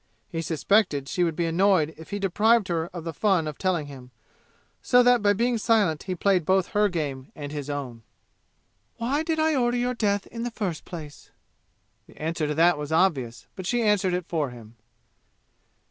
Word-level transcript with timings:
He 0.29 0.41
suspected 0.41 1.07
she 1.07 1.23
would 1.23 1.35
be 1.35 1.45
annoyed 1.45 1.93
if 1.95 2.09
he 2.09 2.17
deprived 2.17 2.69
her 2.69 2.87
of 2.91 3.03
the 3.03 3.13
fun 3.13 3.47
of 3.47 3.59
telling 3.59 3.85
him, 3.85 4.09
so 4.81 5.03
that 5.03 5.21
by 5.21 5.33
being 5.33 5.59
silent 5.59 6.01
he 6.01 6.15
played 6.15 6.43
both 6.43 6.69
her 6.69 6.89
game 6.89 7.31
and 7.35 7.51
his 7.51 7.69
own. 7.69 8.01
"Why 8.97 9.21
did 9.21 9.37
I 9.37 9.53
order 9.53 9.77
your 9.77 9.93
death 9.93 10.25
in 10.25 10.41
the 10.41 10.49
first 10.49 10.85
place?" 10.85 11.29
The 12.07 12.17
answer 12.19 12.47
to 12.47 12.55
that 12.55 12.79
was 12.79 12.91
obvious, 12.91 13.45
but 13.55 13.67
she 13.67 13.83
answered 13.83 14.15
it 14.15 14.25
for 14.25 14.49
him. 14.49 14.75